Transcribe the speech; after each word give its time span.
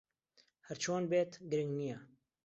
ھەر 0.65 0.77
چۆن 0.83 1.03
بێت، 1.11 1.31
گرنگ 1.51 1.71
نییە. 1.79 1.97